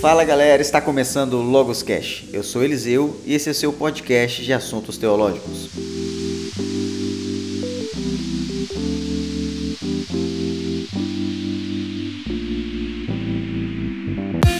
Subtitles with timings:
[0.00, 2.26] Fala galera, está começando o Logos Cash.
[2.32, 5.70] Eu sou Eliseu e esse é seu podcast de assuntos teológicos.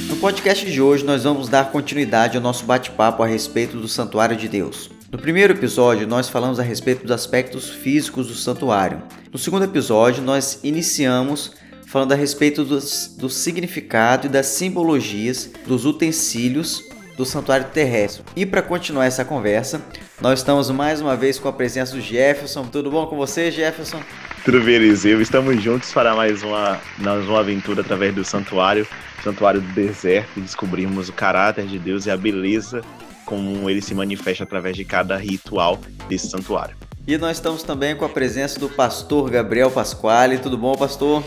[0.09, 4.37] No podcast de hoje nós vamos dar continuidade ao nosso bate-papo a respeito do Santuário
[4.37, 4.91] de Deus.
[5.13, 9.05] No primeiro episódio, nós falamos a respeito dos aspectos físicos do santuário.
[9.33, 11.53] No segundo episódio, nós iniciamos
[11.89, 18.23] falando a respeito dos, do significado e das simbologias dos utensílios do santuário terrestre.
[18.37, 19.81] E para continuar essa conversa,
[20.21, 22.65] nós estamos mais uma vez com a presença do Jefferson.
[22.67, 24.01] Tudo bom com você, Jefferson?
[24.45, 25.21] Tudo bem, Eliseu.
[25.21, 28.87] Estamos juntos para mais uma, mais uma aventura através do santuário,
[29.25, 32.83] santuário do deserto, e descobrimos o caráter de Deus e a beleza
[33.25, 36.77] como ele se manifesta através de cada ritual desse santuário.
[37.07, 40.39] E nós estamos também com a presença do pastor Gabriel Pasquale.
[40.39, 41.25] Tudo bom, pastor?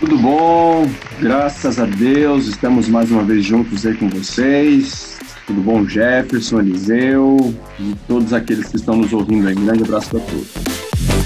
[0.00, 0.90] Tudo bom,
[1.20, 5.18] graças a Deus, estamos mais uma vez juntos aí com vocês.
[5.46, 9.54] Tudo bom, Jefferson, Eliseu e todos aqueles que estão nos ouvindo aí.
[9.54, 11.19] Um grande abraço para todos.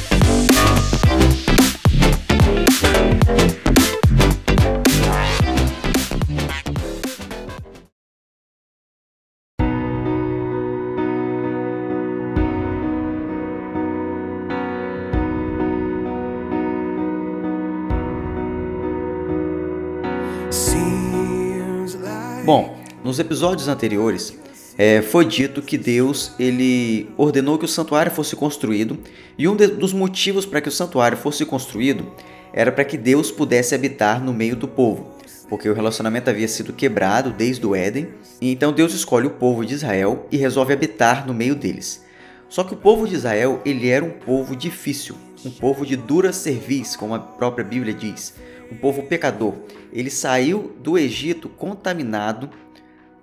[23.15, 24.37] Nos episódios anteriores
[24.77, 28.98] é, foi dito que Deus ele ordenou que o santuário fosse construído
[29.39, 32.12] e um de, dos motivos para que o santuário fosse construído
[32.53, 35.12] era para que Deus pudesse habitar no meio do povo,
[35.48, 38.09] porque o relacionamento havia sido quebrado desde o Éden,
[38.41, 42.05] e então Deus escolhe o povo de Israel e resolve habitar no meio deles.
[42.49, 46.33] Só que o povo de Israel ele era um povo difícil, um povo de dura
[46.33, 48.34] cerviz, como a própria Bíblia diz
[48.71, 49.55] um povo pecador.
[49.93, 52.51] Ele saiu do Egito contaminado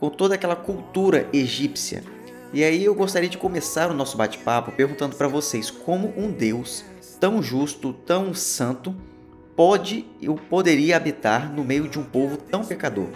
[0.01, 2.03] com toda aquela cultura egípcia.
[2.51, 6.83] E aí eu gostaria de começar o nosso bate-papo perguntando para vocês como um Deus
[7.19, 8.95] tão justo, tão santo,
[9.55, 13.09] pode ou poderia habitar no meio de um povo tão pecador.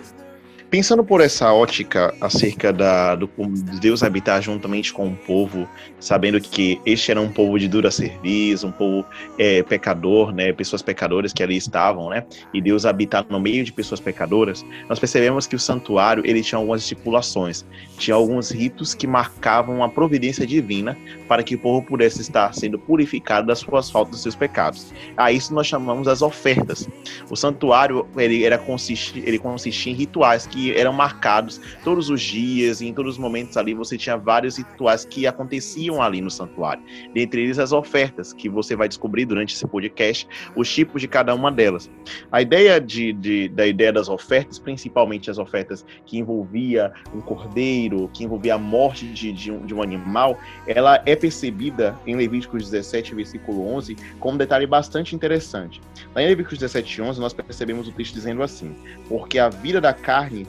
[0.69, 6.41] Pensando por essa ótica acerca da, do de Deus habitar juntamente com o povo, sabendo
[6.41, 9.05] que este era um povo de dura serviço, um povo
[9.37, 13.71] é, pecador, né, pessoas pecadoras que ali estavam, né, e Deus habitar no meio de
[13.71, 17.65] pessoas pecadoras, nós percebemos que o santuário ele tinha algumas estipulações,
[17.97, 22.79] tinha alguns ritos que marcavam a providência divina para que o povo pudesse estar sendo
[22.79, 24.91] purificado das suas faltas, dos seus pecados.
[25.15, 26.87] A isso nós chamamos as ofertas.
[27.29, 32.79] O santuário ele era consistia, ele consistia em rituais que eram marcados todos os dias
[32.79, 36.81] e em todos os momentos ali você tinha vários rituais que aconteciam ali no santuário.
[37.13, 41.35] Dentre eles as ofertas, que você vai descobrir durante esse podcast, os tipos de cada
[41.35, 41.91] uma delas.
[42.31, 48.09] A ideia de, de da ideia das ofertas, principalmente as ofertas que envolvia um cordeiro,
[48.13, 52.69] que envolvia a morte de, de, um, de um animal, ela é percebida em Levíticos
[52.69, 55.81] 17, versículo 11, como um detalhe bastante interessante.
[56.13, 58.73] Lá em Levíticos 17, 11, nós percebemos o texto dizendo assim:
[59.09, 60.44] Porque a vida da carne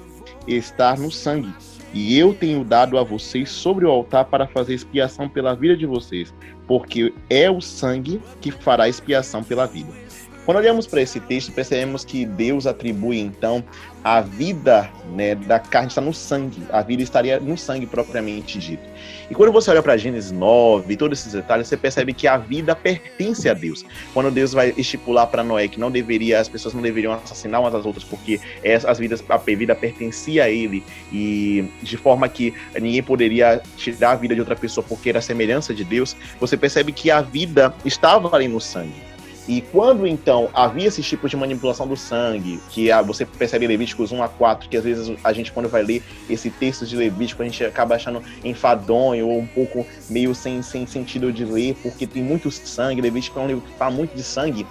[0.46, 1.52] estar no sangue.
[1.94, 5.86] E eu tenho dado a vocês sobre o altar para fazer expiação pela vida de
[5.86, 6.34] vocês,
[6.66, 10.05] porque é o sangue que fará expiação pela vida.
[10.46, 13.64] Quando olhamos para esse texto, percebemos que Deus atribui então
[14.04, 18.84] a vida né, da carne está no sangue, a vida estaria no sangue propriamente dito.
[19.28, 22.36] E quando você olha para Gênesis 9 e todos esses detalhes, você percebe que a
[22.36, 23.84] vida pertence a Deus.
[24.14, 27.74] Quando Deus vai estipular para Noé que não deveria, as pessoas não deveriam assassinar umas
[27.74, 28.38] às outras porque
[28.86, 34.14] as vidas, a vida pertencia a ele e de forma que ninguém poderia tirar a
[34.14, 37.74] vida de outra pessoa porque era a semelhança de Deus, você percebe que a vida
[37.84, 39.15] estava ali no sangue.
[39.48, 43.68] E quando então havia esses tipos de manipulação do sangue, que ah, você percebe em
[43.68, 46.96] Levíticos 1 a 4, que às vezes a gente, quando vai ler esse texto de
[46.96, 51.76] Levítico, a gente acaba achando enfadonho ou um pouco meio sem, sem sentido de ler,
[51.80, 53.00] porque tem muito sangue.
[53.00, 54.66] Levítico é um livro que fala muito de sangue.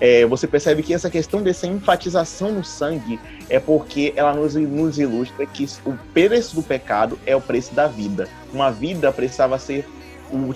[0.00, 3.20] É, você percebe que essa questão dessa enfatização no sangue
[3.50, 7.86] é porque ela nos, nos ilustra que o preço do pecado é o preço da
[7.86, 8.26] vida.
[8.52, 9.86] Uma vida precisava ser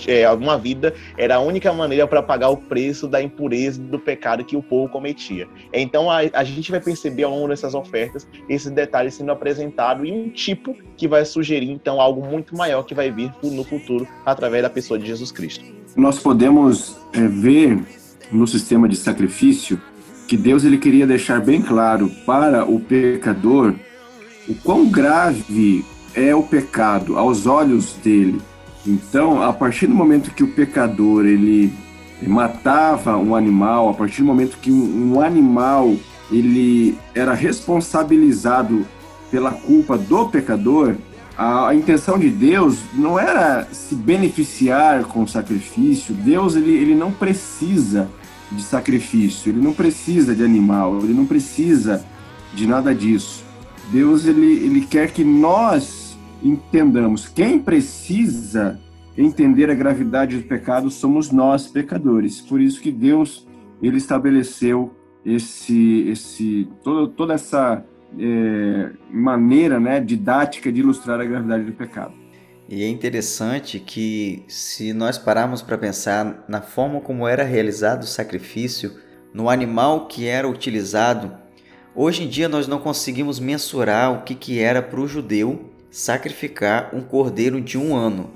[0.06, 4.44] é, uma vida era a única maneira para pagar o preço da impureza do pecado
[4.44, 5.48] que o povo cometia.
[5.72, 10.12] Então a, a gente vai perceber ao longo dessas ofertas esses detalhes sendo apresentados e
[10.12, 14.62] um tipo que vai sugerir então algo muito maior que vai vir no futuro através
[14.62, 15.64] da pessoa de Jesus Cristo.
[15.96, 17.78] Nós podemos é, ver
[18.32, 19.80] no sistema de sacrifício
[20.26, 23.74] que Deus ele queria deixar bem claro para o pecador
[24.48, 25.84] o quão grave
[26.14, 28.40] é o pecado aos olhos dele
[28.86, 31.72] então, a partir do momento que o pecador ele
[32.22, 35.94] matava um animal, a partir do momento que um, animal
[36.30, 38.86] ele era responsabilizado
[39.30, 40.96] pela culpa do pecador,
[41.36, 46.14] a, a, intenção de Deus não era se beneficiar com o sacrifício.
[46.14, 48.08] Deus ele, ele não precisa
[48.52, 52.04] de sacrifício, ele não precisa de animal, ele não precisa
[52.52, 53.42] de nada disso.
[53.90, 56.03] Deus ele, ele quer que nós
[56.44, 57.26] entendamos.
[57.26, 58.78] Quem precisa
[59.16, 62.40] entender a gravidade do pecado somos nós, pecadores.
[62.40, 63.46] Por isso que Deus
[63.82, 64.94] ele estabeleceu
[65.24, 67.84] esse, esse toda, toda essa
[68.18, 72.12] é, maneira né, didática de ilustrar a gravidade do pecado.
[72.68, 78.06] E é interessante que, se nós pararmos para pensar na forma como era realizado o
[78.06, 78.92] sacrifício,
[79.34, 81.32] no animal que era utilizado,
[81.94, 86.90] hoje em dia nós não conseguimos mensurar o que, que era para o judeu sacrificar
[86.92, 88.28] um cordeiro de um ano.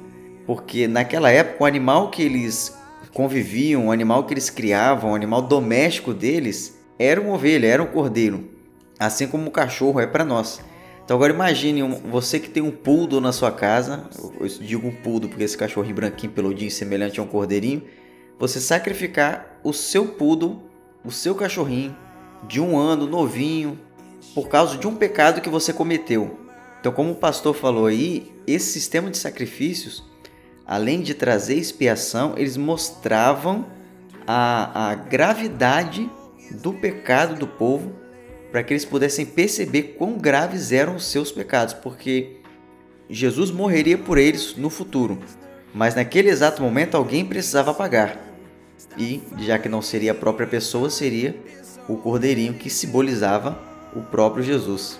[0.46, 2.72] Porque naquela época o animal que eles
[3.12, 7.86] conviviam, o animal que eles criavam, o animal doméstico deles, era uma ovelha, era um
[7.86, 8.48] cordeiro.
[8.96, 10.60] Assim como o cachorro é para nós.
[11.04, 14.08] Então agora imagine você que tem um poodle na sua casa,
[14.38, 17.82] eu digo um poodle porque esse cachorrinho branquinho peludinho semelhante a um cordeirinho,
[18.38, 20.62] você sacrificar o seu poodle,
[21.04, 21.96] o seu cachorrinho
[22.46, 23.76] de um ano novinho
[24.32, 26.47] por causa de um pecado que você cometeu.
[26.80, 30.04] Então como o pastor falou aí, esse sistema de sacrifícios,
[30.66, 33.66] além de trazer expiação, eles mostravam
[34.26, 36.08] a, a gravidade
[36.50, 37.92] do pecado do povo
[38.50, 42.36] para que eles pudessem perceber quão graves eram os seus pecados, porque
[43.08, 45.18] Jesus morreria por eles no futuro,
[45.74, 48.18] mas naquele exato momento alguém precisava pagar.
[48.96, 51.36] E, já que não seria a própria pessoa, seria
[51.88, 53.58] o cordeirinho que simbolizava
[53.94, 54.98] o próprio Jesus.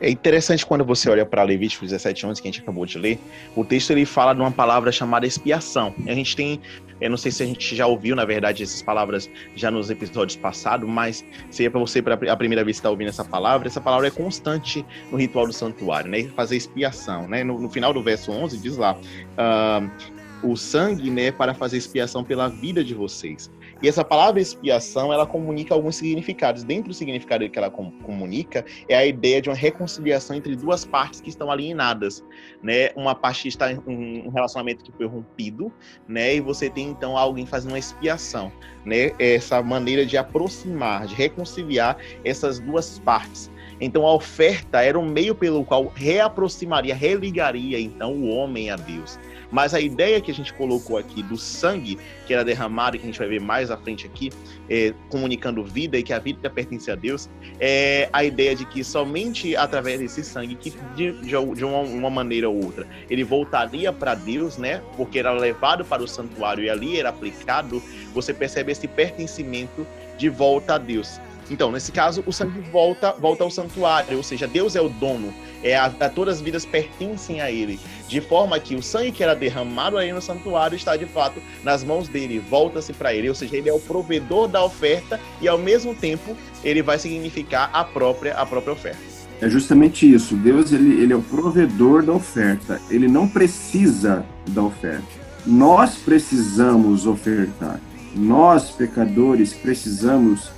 [0.00, 3.18] É interessante quando você olha para Levítico 17, 11, que a gente acabou de ler,
[3.54, 5.94] o texto ele fala de uma palavra chamada expiação.
[6.06, 6.58] A gente tem,
[7.00, 10.36] eu não sei se a gente já ouviu, na verdade, essas palavras já nos episódios
[10.36, 13.68] passados, mas se é para você para a primeira vez estar tá ouvindo essa palavra,
[13.68, 16.24] essa palavra é constante no ritual do santuário, né?
[16.34, 17.44] Fazer expiação, né?
[17.44, 22.24] No, no final do verso 11 diz lá, uh, o sangue, né, para fazer expiação
[22.24, 23.50] pela vida de vocês.
[23.82, 26.62] E essa palavra expiação, ela comunica alguns significados.
[26.62, 30.84] Dentro do significado que ela com, comunica, é a ideia de uma reconciliação entre duas
[30.84, 32.24] partes que estão alienadas,
[32.62, 32.90] né?
[32.94, 35.72] Uma parte está em um relacionamento que foi rompido,
[36.06, 36.36] né?
[36.36, 38.52] E você tem então alguém fazendo uma expiação,
[38.84, 39.12] né?
[39.18, 43.50] Essa maneira de aproximar, de reconciliar essas duas partes.
[43.80, 49.18] Então a oferta era um meio pelo qual reaproximaria, religaria então o homem a Deus.
[49.50, 53.06] Mas a ideia que a gente colocou aqui do sangue que era derramado, que a
[53.06, 54.30] gente vai ver mais à frente aqui,
[54.68, 57.28] é, comunicando vida e que a vida pertence a Deus,
[57.58, 62.48] é a ideia de que somente através desse sangue, que de, de uma, uma, maneira
[62.48, 64.80] ou outra, ele voltaria para Deus, né?
[64.96, 67.82] Porque era levado para o santuário e ali era aplicado,
[68.14, 69.84] você percebe esse pertencimento
[70.16, 71.20] de volta a Deus.
[71.50, 75.34] Então, nesse caso, o sangue volta, volta ao santuário, ou seja, Deus é o dono,
[75.62, 79.22] é a, a, todas as vidas pertencem a Ele, de forma que o sangue que
[79.22, 83.34] era derramado aí no santuário está de fato nas mãos dele, volta-se para Ele, ou
[83.34, 87.82] seja, Ele é o provedor da oferta e ao mesmo tempo ele vai significar a
[87.82, 89.00] própria a própria oferta.
[89.40, 90.36] É justamente isso.
[90.36, 92.78] Deus ele, ele é o provedor da oferta.
[92.90, 95.06] Ele não precisa da oferta.
[95.46, 97.80] Nós precisamos ofertar.
[98.14, 100.50] Nós pecadores precisamos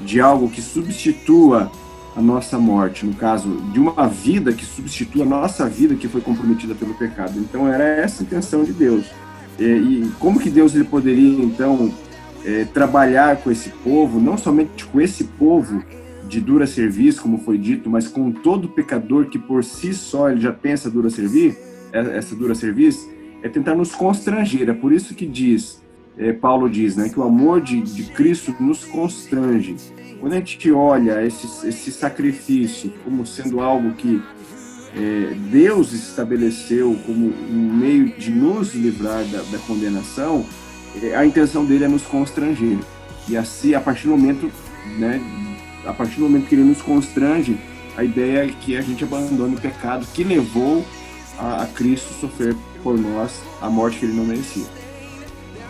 [0.00, 1.70] de algo que substitua
[2.16, 6.22] a nossa morte, no caso, de uma vida que substitua a nossa vida que foi
[6.22, 7.38] comprometida pelo pecado.
[7.38, 9.06] Então era essa a intenção de Deus.
[9.58, 11.92] E, e como que Deus ele poderia então
[12.44, 15.82] é, trabalhar com esse povo, não somente com esse povo
[16.26, 20.40] de dura serviço, como foi dito, mas com todo pecador que por si só ele
[20.40, 21.56] já pensa dura servir,
[21.92, 23.08] é, essa dura serviço,
[23.42, 24.68] é tentar nos constranger.
[24.70, 25.82] É por isso que diz
[26.18, 29.76] é, Paulo diz, né, que o amor de, de Cristo nos constrange.
[30.20, 34.22] Quando a gente olha esse, esse sacrifício como sendo algo que
[34.94, 40.44] é, Deus estabeleceu como um meio de nos livrar da, da condenação,
[41.02, 42.78] é, a intenção dele é nos constranger.
[43.28, 44.50] E assim, a partir do momento,
[44.98, 45.20] né,
[45.84, 47.58] a partir do momento que ele nos constrange,
[47.96, 50.84] a ideia é que a gente abandone o pecado que levou
[51.38, 54.64] a, a Cristo sofrer por nós a morte que ele não merecia.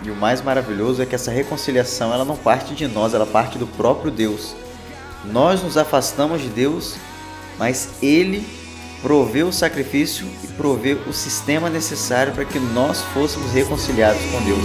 [0.06, 3.58] E o mais maravilhoso é que essa reconciliação ela não parte de nós, ela parte
[3.58, 4.54] do próprio Deus.
[5.24, 6.94] Nós nos afastamos de Deus,
[7.58, 8.46] mas Ele
[9.02, 14.62] provê o sacrifício e provê o sistema necessário para que nós fôssemos reconciliados com Deus.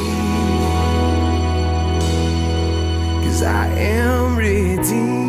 [3.43, 5.20] I am redeemed.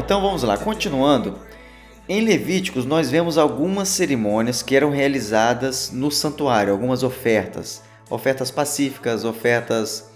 [0.00, 1.38] Então vamos lá, continuando.
[2.08, 9.24] Em Levíticos, nós vemos algumas cerimônias que eram realizadas no santuário, algumas ofertas, ofertas pacíficas,
[9.24, 10.10] ofertas,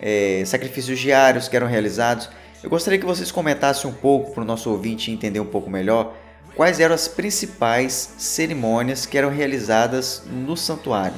[0.00, 2.28] é, sacrifícios diários que eram realizados.
[2.62, 6.14] Eu gostaria que vocês comentassem um pouco para o nosso ouvinte entender um pouco melhor
[6.56, 11.16] quais eram as principais cerimônias que eram realizadas no santuário.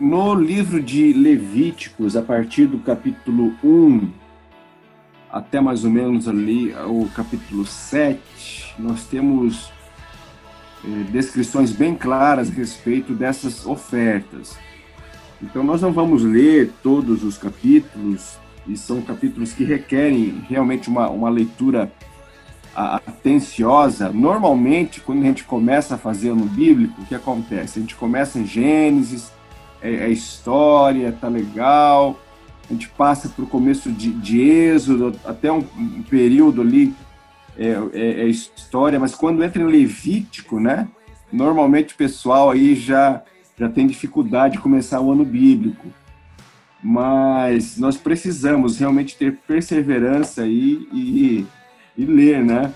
[0.00, 4.27] No livro de Levíticos, a partir do capítulo 1
[5.30, 9.70] até mais ou menos ali o capítulo 7, nós temos
[10.84, 14.56] eh, descrições bem claras a respeito dessas ofertas.
[15.42, 21.08] Então, nós não vamos ler todos os capítulos, e são capítulos que requerem realmente uma,
[21.08, 21.90] uma leitura
[22.74, 24.10] atenciosa.
[24.10, 27.78] Normalmente, quando a gente começa a fazer no bíblico, o que acontece?
[27.78, 29.32] A gente começa em Gênesis,
[29.80, 32.18] é, é história, tá legal,
[32.68, 36.94] a gente passa para o começo de, de Êxodo, até um, um período ali
[37.56, 40.86] é, é, é, história, mas quando entra em Levítico, né?
[41.32, 43.22] Normalmente o pessoal aí já,
[43.58, 45.88] já tem dificuldade de começar o ano bíblico.
[46.82, 51.46] Mas nós precisamos realmente ter perseverança aí e,
[51.96, 52.72] e ler, né?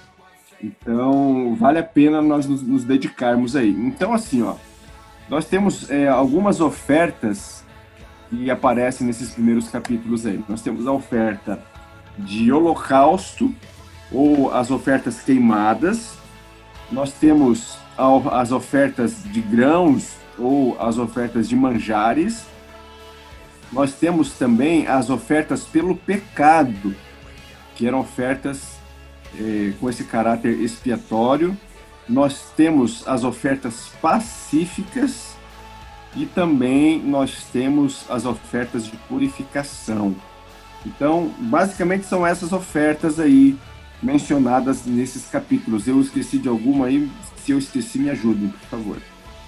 [0.61, 3.71] Então, vale a pena nós nos, nos dedicarmos aí.
[3.71, 4.57] Então, assim, ó,
[5.29, 7.65] nós temos é, algumas ofertas
[8.33, 10.43] que aparece nesses primeiros capítulos aí.
[10.49, 11.63] Nós temos a oferta
[12.17, 13.55] de holocausto
[14.11, 16.15] ou as ofertas queimadas.
[16.91, 17.77] Nós temos
[18.33, 22.47] as ofertas de grãos ou as ofertas de manjares.
[23.71, 26.97] Nós temos também as ofertas pelo pecado,
[27.75, 28.79] que eram ofertas
[29.39, 31.55] eh, com esse caráter expiatório.
[32.09, 35.32] Nós temos as ofertas pacíficas,
[36.15, 40.15] e também nós temos as ofertas de purificação.
[40.85, 43.57] Então, basicamente são essas ofertas aí
[44.03, 45.87] mencionadas nesses capítulos.
[45.87, 48.97] Eu esqueci de alguma aí, se eu esqueci, me ajudem, por favor.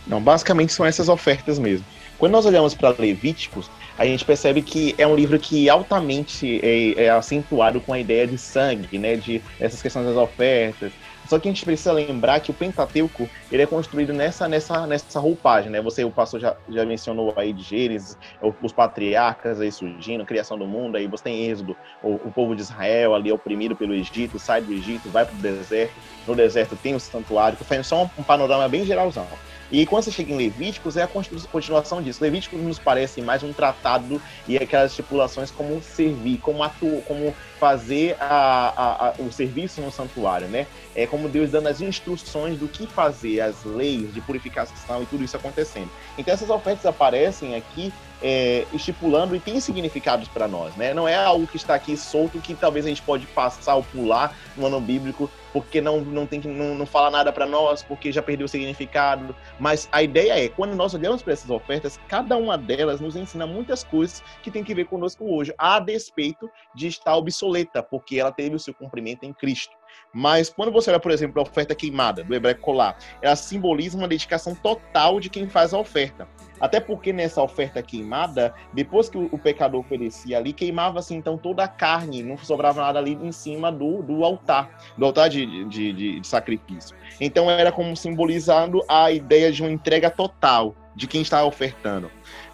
[0.07, 1.85] Não, basicamente são essas ofertas mesmo.
[2.19, 3.69] Quando nós olhamos para Levíticos,
[3.99, 8.27] a gente percebe que é um livro que altamente é, é acentuado com a ideia
[8.27, 10.93] de sangue, né, de essas questões das ofertas,
[11.27, 15.21] só que a gente precisa lembrar que o Pentateuco ele é construído nessa, nessa, nessa
[15.21, 15.81] roupagem, né?
[15.81, 18.17] Você, o pastor já, já mencionou aí de Gênesis,
[18.63, 22.63] os patriarcas aí surgindo, criação do mundo, aí você tem Êxodo, o, o povo de
[22.63, 25.95] Israel ali oprimido pelo Egito, sai do Egito, vai para o deserto,
[26.27, 29.27] no deserto tem o santuário, que faz só um, um panorama bem geralzão.
[29.71, 32.23] E quando você chega em Levíticos, é a continuação disso.
[32.23, 38.17] Levíticos nos parece mais um tratado e aquelas estipulações como servir, como atuar, como fazer
[38.21, 40.67] a, a, a, o serviço no santuário, né?
[40.95, 45.25] É como Deus dando as instruções do que fazer, as leis de purificação e tudo
[45.25, 45.91] isso acontecendo.
[46.19, 47.93] Então essas ofertas aparecem aqui
[48.27, 50.95] é, estipulando e tem significados para nós, né?
[50.95, 54.35] Não é algo que está aqui solto que talvez a gente pode passar ou pular
[54.57, 58.23] no ano bíblico porque não não tem não, não fala nada para nós porque já
[58.23, 59.37] perdeu o significado.
[59.61, 63.47] Mas a ideia é quando nós olhamos para essas ofertas, cada uma delas nos ensina
[63.47, 68.33] muitas coisas que tem que ver conosco hoje, a despeito de estar obsoleta, porque ela
[68.33, 69.77] teve o seu cumprimento em Cristo.
[70.13, 74.07] Mas quando você olha, por exemplo, a oferta queimada do hebraico colar, ela simboliza uma
[74.07, 76.29] dedicação total de quem faz a oferta.
[76.61, 81.69] Até porque nessa oferta queimada, depois que o, pecador oferecia ali, queimava-se então toda a
[81.69, 86.21] carne, não sobrava nada ali em cima do, do altar, do altar de, de, de,
[86.21, 86.97] de sacrifício.
[87.21, 92.11] Então era como simbolizando a ideia de uma entrega total de quem está ofertando.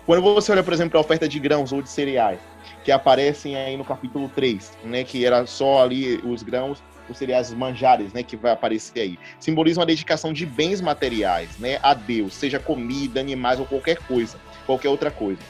[0.06, 2.40] Quando você olha, por exemplo, a oferta de grãos ou de cereais,
[2.82, 7.52] que aparecem aí no capítulo 3, né, que era só ali os grãos os cereais
[7.52, 12.34] manjares, né, que vai aparecer aí, simbolizam a dedicação de bens materiais, né, a Deus,
[12.34, 15.40] seja comida, animais ou qualquer coisa, qualquer outra coisa.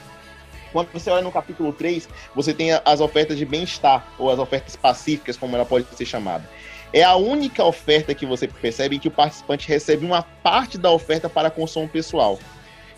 [0.72, 4.76] Quando você olha no capítulo 3, você tem as ofertas de bem-estar, ou as ofertas
[4.76, 6.48] pacíficas, como ela pode ser chamada.
[6.92, 11.28] É a única oferta que você percebe que o participante recebe uma parte da oferta
[11.28, 12.38] para consumo pessoal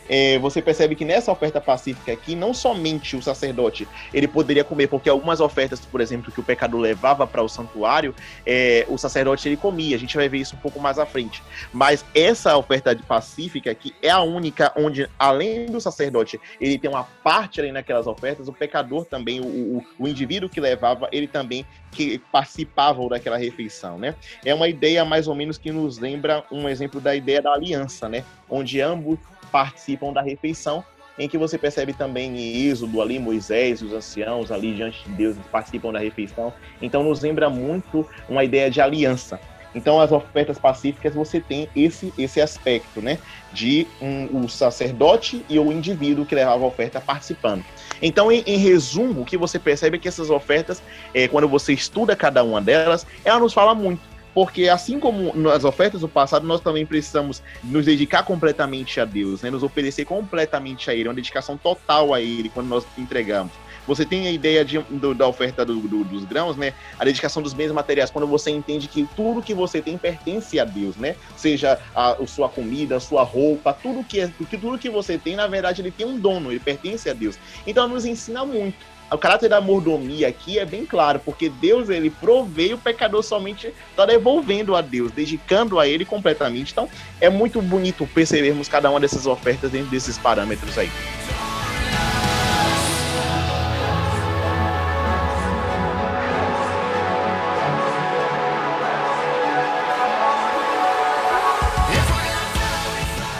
[0.08, 4.88] é, você percebe que nessa oferta pacífica aqui, não somente o sacerdote ele poderia comer,
[4.88, 8.14] porque algumas ofertas, por exemplo, que o pecador levava para o santuário,
[8.46, 9.96] é, o sacerdote ele comia.
[9.96, 11.42] A gente vai ver isso um pouco mais à frente.
[11.72, 17.04] Mas essa oferta pacífica aqui é a única onde, além do sacerdote, ele tem uma
[17.04, 21.66] parte ali naquelas ofertas, o pecador também, o, o, o indivíduo que levava, ele também
[21.92, 24.14] que participavam daquela refeição, né?
[24.44, 28.08] É uma ideia mais ou menos que nos lembra um exemplo da ideia da aliança,
[28.08, 28.24] né?
[28.48, 29.18] Onde ambos
[29.52, 30.82] participam da refeição,
[31.18, 35.36] em que você percebe também em Êxodo ali, Moisés os anciãos ali diante de Deus
[35.52, 36.52] participam da refeição.
[36.80, 39.38] Então nos lembra muito uma ideia de aliança.
[39.74, 43.18] Então, as ofertas pacíficas, você tem esse, esse aspecto, né?
[43.52, 47.64] De um, o sacerdote e o indivíduo que levava a oferta participando.
[48.00, 50.82] Então, em, em resumo, o que você percebe é que essas ofertas,
[51.14, 55.64] é, quando você estuda cada uma delas, ela nos fala muito porque assim como nas
[55.64, 59.50] ofertas do passado, nós também precisamos nos dedicar completamente a Deus, né?
[59.50, 63.52] nos oferecer completamente a Ele, uma dedicação total a Ele quando nós entregamos.
[63.86, 66.72] Você tem a ideia de, do, da oferta do, do, dos grãos, né?
[66.98, 70.64] A dedicação dos bens materiais, quando você entende que tudo que você tem pertence a
[70.64, 71.16] Deus, né?
[71.36, 75.34] Seja a, a sua comida, a sua roupa, tudo que, é, tudo que você tem,
[75.34, 77.36] na verdade, ele tem um dono, ele pertence a Deus.
[77.66, 82.08] Então, nos ensina muito o caráter da mordomia aqui é bem claro, porque Deus ele
[82.08, 86.72] provê o pecador somente está devolvendo a Deus, dedicando a Ele completamente.
[86.72, 86.88] Então
[87.20, 90.90] é muito bonito percebermos cada uma dessas ofertas dentro desses parâmetros aí.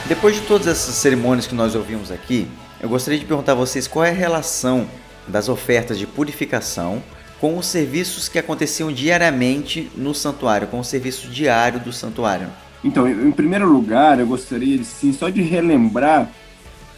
[0.07, 2.47] Depois de todas essas cerimônias que nós ouvimos aqui,
[2.79, 4.87] eu gostaria de perguntar a vocês qual é a relação
[5.27, 7.03] das ofertas de purificação
[7.41, 12.49] com os serviços que aconteciam diariamente no santuário, com o serviço diário do santuário.
[12.85, 16.31] Então, em primeiro lugar, eu gostaria sim só de relembrar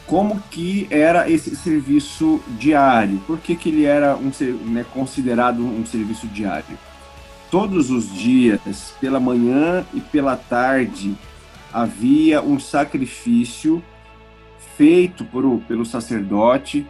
[0.06, 4.30] como que era esse serviço diário, por que, que ele era um,
[4.66, 6.78] né, considerado um serviço diário.
[7.50, 11.14] Todos os dias, pela manhã e pela tarde,
[11.72, 13.82] havia um sacrifício
[14.76, 16.86] feito por, pelo sacerdote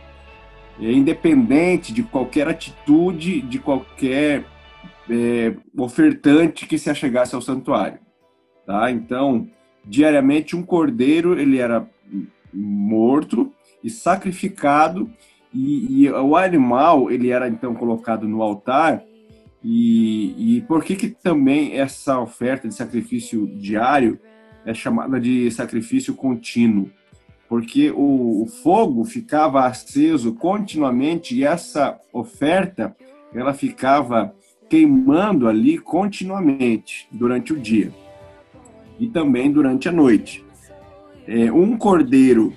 [0.80, 4.44] independente de qualquer atitude, de qualquer
[5.08, 7.98] é, ofertante que se achegasse ao santuário.
[8.66, 8.90] Tá?
[8.90, 9.48] Então,
[9.84, 11.88] diariamente um cordeiro ele era
[12.52, 13.52] morto
[13.82, 15.10] e sacrificado
[15.52, 19.02] e, e, o animal ele era então colocado no altar
[19.62, 24.18] e, e por que que também essa oferta de sacrifício diário
[24.64, 26.90] é chamada de sacrifício contínuo
[27.48, 32.96] porque o, o fogo ficava aceso continuamente e essa oferta
[33.32, 34.34] ela ficava
[34.68, 37.92] queimando ali continuamente durante o dia
[38.98, 40.44] e também durante a noite.
[41.26, 42.52] É, um cordeiro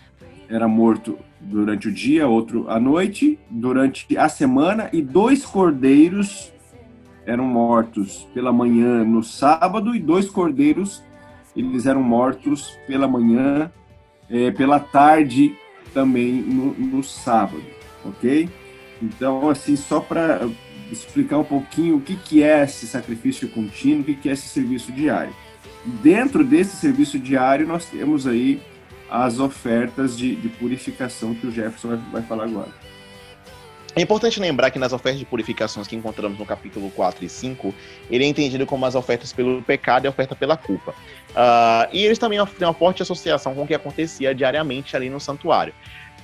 [0.49, 6.51] era morto durante o dia, outro à noite, durante a semana, e dois cordeiros
[7.25, 11.03] eram mortos pela manhã no sábado, e dois cordeiros
[11.55, 13.71] eles eram mortos pela manhã
[14.29, 15.55] é, pela tarde
[15.93, 17.63] também no, no, sábado,
[18.03, 18.49] ok?
[19.01, 20.47] Então, assim, só para
[20.91, 24.47] explicar um pouquinho o que, que é esse sacrifício contínuo, o que, que é esse
[24.47, 25.33] serviço diário.
[25.85, 28.59] Dentro desse serviço diário, nós temos aí
[29.09, 32.71] as ofertas de, de purificação que o Jefferson vai, vai falar agora.
[33.97, 37.73] É importante lembrar que nas ofertas de purificações que encontramos no capítulo 4 e 5,
[38.11, 40.91] ele é entendido como as ofertas pelo pecado e a oferta pela culpa.
[41.31, 45.19] Uh, e eles também têm uma forte associação com o que acontecia diariamente ali no
[45.19, 45.73] santuário.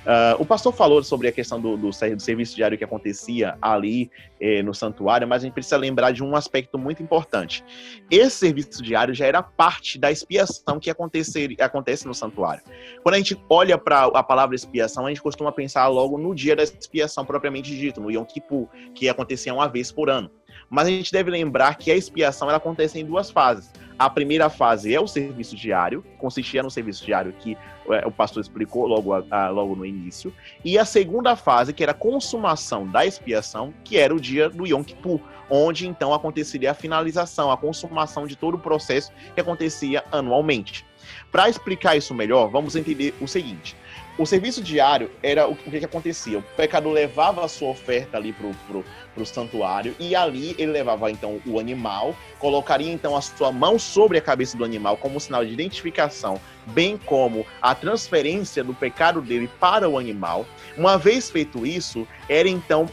[0.03, 4.11] Uh, o pastor falou sobre a questão do, do, do serviço diário que acontecia ali
[4.39, 7.63] eh, no santuário, mas a gente precisa lembrar de um aspecto muito importante.
[8.11, 12.61] Esse serviço diário já era parte da expiação que acontecer, acontece no santuário.
[13.01, 16.55] Quando a gente olha para a palavra expiação, a gente costuma pensar logo no dia
[16.55, 20.29] da expiação propriamente dito, no Yom Kippur, que acontecia uma vez por ano.
[20.69, 23.71] Mas a gente deve lembrar que a expiação ela acontece em duas fases.
[23.97, 27.57] A primeira fase é o serviço diário, consistia no serviço diário que
[27.89, 29.15] é, o pastor explicou logo,
[29.51, 30.33] logo no início.
[30.63, 34.65] E a segunda fase, que era a consumação da expiação, que era o dia do
[34.65, 40.03] Yom Kippur, onde então aconteceria a finalização, a consumação de todo o processo que acontecia
[40.11, 40.85] anualmente.
[41.31, 43.75] Para explicar isso melhor, vamos entender o seguinte:
[44.17, 46.39] o serviço diário era o que, que acontecia.
[46.39, 51.09] O pecador levava a sua oferta ali pro, pro, pro santuário e ali ele levava
[51.09, 55.43] então o animal, colocaria então a sua mão sobre a cabeça do animal como sinal
[55.43, 60.45] de identificação, bem como a transferência do pecado dele para o animal.
[60.77, 62.89] Uma vez feito isso, era então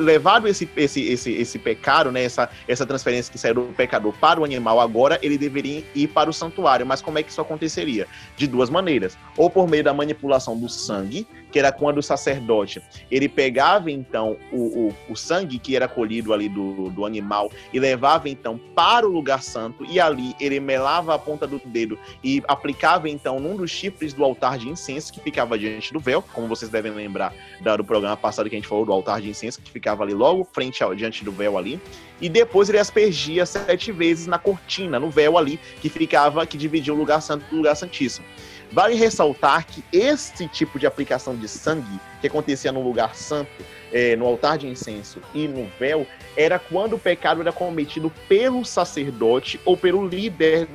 [0.00, 4.40] levado esse, esse, esse, esse pecado, né, essa, essa transferência que saiu do pecador para
[4.40, 6.86] o animal, agora ele deveria ir para o santuário.
[6.86, 8.06] Mas como é que isso aconteceria?
[8.36, 9.16] De duas maneiras.
[9.36, 14.36] Ou por meio da manipulação do sangue, que era quando o sacerdote ele pegava então
[14.52, 19.06] o, o, o sangue que era colhido ali do, do animal e levava então para
[19.06, 23.56] o lugar santo, e ali ele melava a ponta do dedo e aplicava então num
[23.56, 27.34] dos chifres do altar de incenso que ficava diante do véu, como vocês devem lembrar
[27.76, 30.44] do programa passado que a gente falou do altar de incenso, que ficava ali logo
[30.52, 31.80] frente ao, diante do véu ali.
[32.20, 36.92] E depois ele aspergia sete vezes na cortina, no véu ali, que ficava, que dividia
[36.92, 38.26] o lugar santo do lugar santíssimo.
[38.72, 44.14] Vale ressaltar que esse tipo de aplicação de sangue que acontecia no lugar santo, é,
[44.14, 46.06] no altar de incenso e no véu,
[46.36, 50.68] era quando o pecado era cometido pelo sacerdote ou pelo líder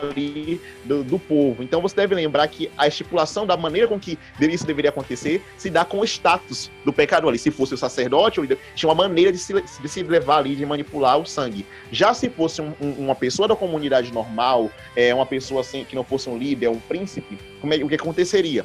[0.00, 1.62] dali, do, do, povo.
[1.62, 5.70] Então você deve lembrar que a estipulação da maneira com que isso deveria acontecer se
[5.70, 7.38] dá com o status do pecador ali.
[7.38, 8.40] Se fosse o sacerdote,
[8.74, 11.64] tinha uma maneira de se, de se levar ali, de manipular o sangue.
[11.92, 15.94] Já se fosse um, um, uma pessoa da comunidade normal, é, uma pessoa assim que
[15.94, 18.64] não fosse um líder, um príncipe, é, o que aconteceria?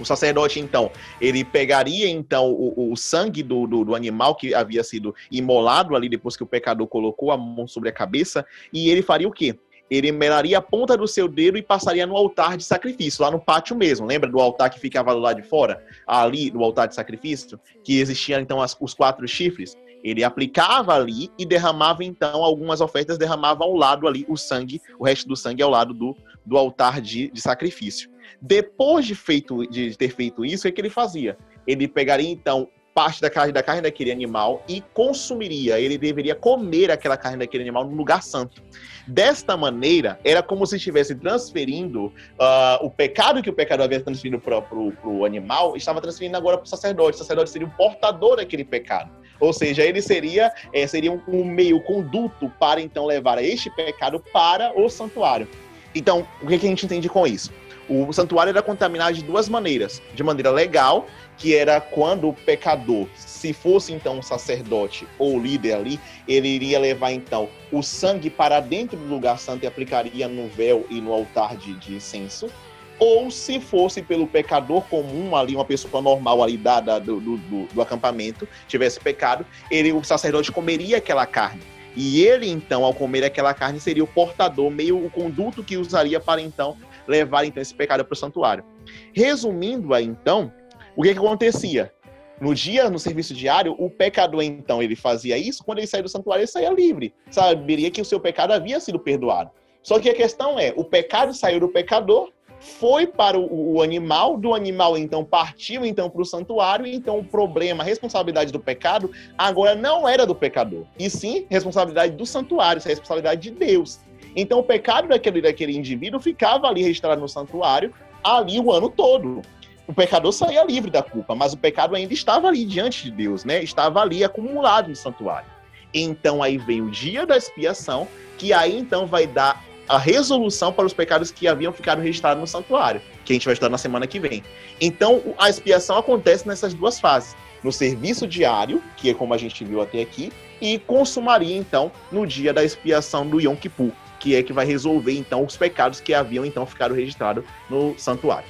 [0.00, 4.84] O sacerdote, então, ele pegaria, então, o, o sangue do, do, do, animal que havia
[4.84, 9.02] sido imolado ali depois que o pecador colocou a mão sobre a cabeça, e ele
[9.02, 9.58] faria o quê?
[9.90, 13.40] Ele melaria a ponta do seu dedo e passaria no altar de sacrifício, lá no
[13.40, 14.06] pátio mesmo.
[14.06, 15.82] Lembra do altar que ficava do lado de fora?
[16.06, 19.76] Ali, do altar de sacrifício, que existiam, então, as, os quatro chifres.
[20.04, 25.04] Ele aplicava ali e derramava, então, algumas ofertas, derramava ao lado ali o sangue, o
[25.04, 28.10] resto do sangue ao lado do, do altar de, de sacrifício.
[28.40, 31.36] Depois de, feito, de ter feito isso, o que ele fazia?
[31.66, 35.78] Ele pegaria então parte da carne da carne daquele animal e consumiria.
[35.78, 38.60] Ele deveria comer aquela carne daquele animal no lugar santo.
[39.06, 44.40] Desta maneira, era como se estivesse transferindo uh, o pecado que o pecador havia transferido
[44.40, 44.64] para
[45.04, 47.14] o animal, estava transferindo agora para o sacerdote.
[47.14, 49.12] O sacerdote seria o portador daquele pecado.
[49.38, 54.22] Ou seja, ele seria, é, seria um, um meio conduto para então levar este pecado
[54.32, 55.46] para o santuário.
[55.94, 57.52] Então, o que, que a gente entende com isso?
[57.88, 60.02] O santuário era contaminado de duas maneiras.
[60.14, 61.06] De maneira legal,
[61.38, 66.78] que era quando o pecador, se fosse então um sacerdote ou líder ali, ele iria
[66.78, 71.12] levar então o sangue para dentro do lugar santo e aplicaria no véu e no
[71.12, 72.50] altar de, de incenso.
[72.98, 77.66] Ou se fosse pelo pecador comum ali, uma pessoa normal ali da, da do, do,
[77.72, 81.62] do, acampamento, tivesse pecado, ele, o sacerdote comeria aquela carne.
[81.94, 86.18] E ele, então, ao comer aquela carne, seria o portador, meio o conduto que usaria
[86.18, 86.76] para então
[87.08, 88.64] levar então esse pecado para o santuário.
[89.12, 90.52] Resumindo aí, então,
[90.96, 91.92] o que, que acontecia?
[92.40, 96.08] No dia, no serviço diário, o pecador, então, ele fazia isso, quando ele saía do
[96.08, 97.12] santuário, ele saía livre.
[97.30, 99.50] Saberia que o seu pecado havia sido perdoado.
[99.82, 104.36] Só que a questão é, o pecado saiu do pecador, foi para o, o animal,
[104.36, 109.10] do animal, então, partiu, então, para o santuário, então o problema, a responsabilidade do pecado,
[109.36, 114.00] agora não era do pecador, e sim responsabilidade do santuário, isso é responsabilidade de Deus.
[114.34, 119.42] Então o pecado daquele, daquele indivíduo ficava ali registrado no santuário ali o ano todo.
[119.86, 123.44] O pecador saía livre da culpa, mas o pecado ainda estava ali diante de Deus,
[123.44, 123.62] né?
[123.62, 125.48] Estava ali acumulado no santuário.
[125.94, 130.84] Então aí vem o dia da expiação, que aí então vai dar a resolução para
[130.84, 134.06] os pecados que haviam ficado registrados no santuário, que a gente vai estudar na semana
[134.06, 134.44] que vem.
[134.78, 139.64] Então a expiação acontece nessas duas fases no serviço diário, que é como a gente
[139.64, 144.42] viu até aqui, e consumaria então no dia da expiação do Yom Kippur, que é
[144.42, 148.48] que vai resolver então os pecados que haviam então ficado registrados no santuário.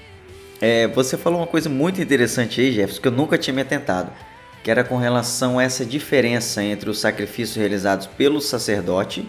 [0.60, 4.12] É, você falou uma coisa muito interessante aí, Jefferson, que eu nunca tinha me atentado,
[4.64, 9.28] que era com relação a essa diferença entre os sacrifícios realizados pelo sacerdote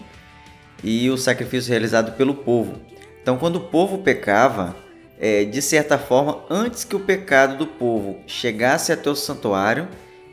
[0.82, 2.80] e o sacrifício realizado pelo povo.
[3.22, 4.74] Então, quando o povo pecava,
[5.20, 9.86] é, de certa forma, antes que o pecado do povo chegasse até o santuário,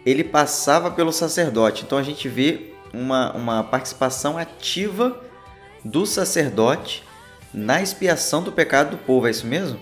[0.05, 1.83] ele passava pelo sacerdote.
[1.85, 5.21] Então, a gente vê uma, uma participação ativa
[5.87, 7.03] do sacerdote
[7.53, 9.79] na expiação do pecado do povo, é isso mesmo?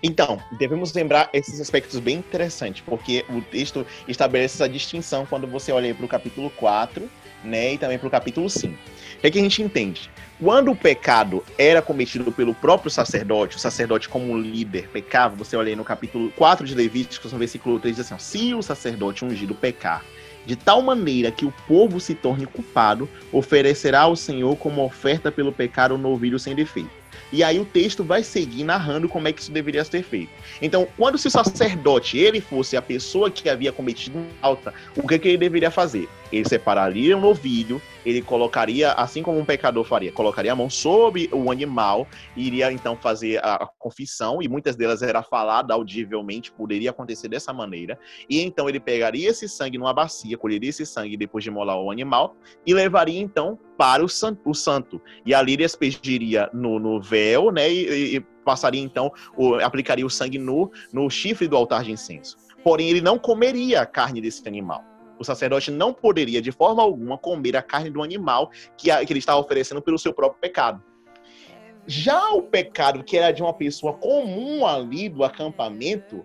[0.00, 5.72] Então, devemos lembrar esses aspectos bem interessantes, porque o texto estabelece essa distinção quando você
[5.72, 7.10] olha para o capítulo 4,
[7.42, 8.72] né, e também para o capítulo 5.
[8.72, 10.08] O que, é que a gente entende?
[10.40, 15.70] Quando o pecado era cometido pelo próprio sacerdote, o sacerdote como líder pecava, você olha
[15.70, 19.56] aí no capítulo 4 de Levíticos, no versículo 3, diz assim, se o sacerdote ungido
[19.56, 20.04] pecar
[20.48, 25.52] de tal maneira que o povo se torne culpado, oferecerá ao Senhor como oferta pelo
[25.52, 26.88] pecado um novilho sem defeito.
[27.30, 30.30] E aí o texto vai seguir narrando como é que isso deveria ser feito.
[30.62, 35.18] Então, quando se o sacerdote ele fosse a pessoa que havia cometido falta, o que,
[35.18, 36.08] que ele deveria fazer?
[36.32, 41.28] Ele separaria um novilho, ele colocaria, assim como um pecador faria, colocaria a mão sobre
[41.32, 47.28] o animal, iria então fazer a confissão, e muitas delas era falada audivelmente, poderia acontecer
[47.28, 51.50] dessa maneira, e então ele pegaria esse sangue numa bacia, colheria esse sangue depois de
[51.50, 52.36] molar o animal,
[52.66, 55.00] e levaria então para o santo, o santo.
[55.24, 60.10] e ali ele aspergiria no, no véu, né, e, e passaria então, o, aplicaria o
[60.10, 62.36] sangue no, no chifre do altar de incenso.
[62.64, 64.82] Porém, ele não comeria a carne desse animal
[65.18, 69.12] o sacerdote não poderia, de forma alguma, comer a carne do animal que, a, que
[69.12, 70.82] ele estava oferecendo pelo seu próprio pecado.
[71.86, 76.24] Já o pecado que era de uma pessoa comum ali do acampamento,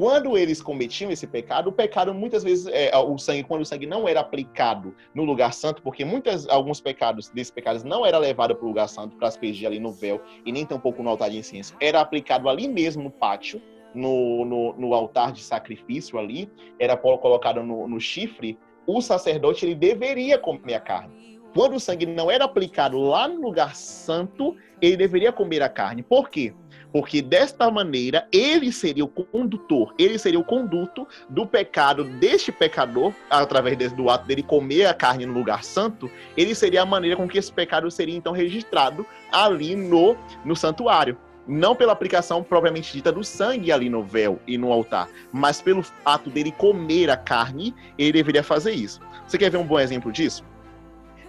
[0.00, 3.86] quando eles cometiam esse pecado, o pecado muitas vezes, é, o sangue, quando o sangue
[3.86, 8.54] não era aplicado no lugar santo, porque muitas, alguns pecados, desses pecados não era levado
[8.54, 11.38] para o lugar santo para aspergir ali no véu e nem tampouco no altar de
[11.38, 13.60] incenso, era aplicado ali mesmo no pátio,
[13.94, 19.74] no, no, no altar de sacrifício ali, era colocado no, no chifre, o sacerdote ele
[19.74, 21.40] deveria comer a carne.
[21.54, 26.02] Quando o sangue não era aplicado lá no lugar santo, ele deveria comer a carne.
[26.02, 26.54] Por quê?
[26.92, 33.12] Porque desta maneira ele seria o condutor, ele seria o conduto do pecado deste pecador,
[33.28, 37.28] através do ato dele comer a carne no lugar santo, ele seria a maneira com
[37.28, 43.10] que esse pecado seria então registrado ali no, no santuário não pela aplicação propriamente dita
[43.10, 47.74] do sangue ali no véu e no altar, mas pelo fato dele comer a carne,
[47.98, 49.00] ele deveria fazer isso.
[49.26, 50.44] Você quer ver um bom exemplo disso?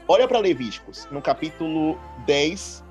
[0.07, 2.83] Olha para Levíticos, no capítulo 10,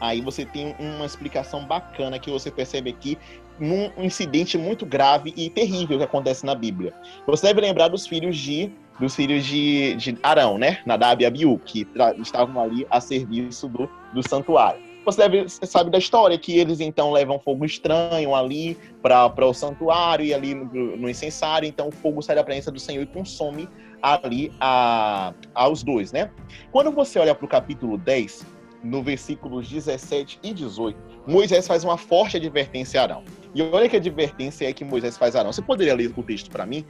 [0.00, 3.18] aí você tem uma explicação bacana que você percebe aqui
[3.58, 6.92] num incidente muito grave e terrível que acontece na Bíblia.
[7.26, 10.78] Você deve lembrar dos filhos de dos filhos de, de Arão, né?
[10.86, 11.86] Nadab e Abiú, que
[12.18, 14.80] estavam ali a serviço do, do santuário.
[15.04, 20.24] Você deve, sabe da história que eles então levam fogo estranho ali para o santuário
[20.24, 23.68] e ali no, no incensário, então o fogo sai da presença do Senhor e consome
[24.00, 26.30] ali a, aos dois, né?
[26.70, 28.46] Quando você olha para o capítulo 10,
[28.82, 33.24] no versículos 17 e 18, Moisés faz uma forte advertência a Arão.
[33.54, 35.52] E olha que advertência é que Moisés faz a Arão.
[35.52, 36.84] Você poderia ler o texto para mim?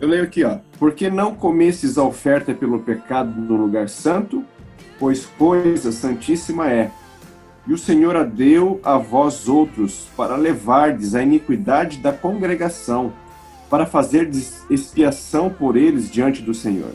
[0.00, 0.58] Eu leio aqui, ó.
[0.78, 4.42] Porque não comesses a oferta pelo pecado no lugar santo,
[4.98, 6.90] pois coisa santíssima é
[7.66, 13.12] e o Senhor a deu a vós outros para levardes a iniquidade da congregação,
[13.70, 14.30] para fazer
[14.68, 16.92] expiação por eles diante do Senhor.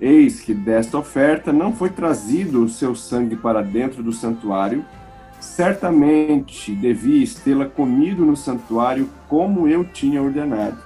[0.00, 4.84] Eis que desta oferta não foi trazido o seu sangue para dentro do santuário,
[5.40, 10.78] certamente devias tê-la comido no santuário como eu tinha ordenado.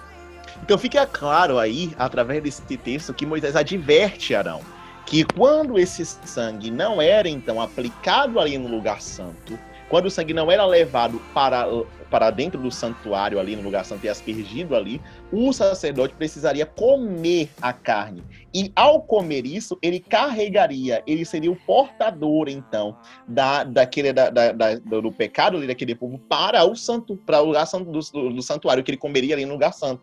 [0.62, 4.60] Então fica claro aí, através desse texto, que Moisés adverte Arão
[5.08, 10.34] que quando esse sangue não era então aplicado ali no lugar santo, quando o sangue
[10.34, 11.66] não era levado para,
[12.10, 15.00] para dentro do santuário ali no lugar santo e aspergido ali,
[15.32, 18.22] o sacerdote precisaria comer a carne.
[18.52, 22.94] E ao comer isso, ele carregaria, ele seria o portador então
[23.26, 27.46] da, daquele da, da, da do pecado ali daquele povo para o santo, para o
[27.46, 30.02] lugar santo do, do santuário que ele comeria ali no lugar santo.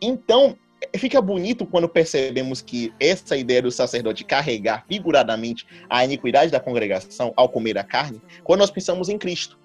[0.00, 0.56] Então,
[0.96, 7.32] fica bonito quando percebemos que essa ideia do sacerdote carregar figuradamente a iniquidade da congregação
[7.36, 9.58] ao comer a carne, quando nós pensamos em Cristo.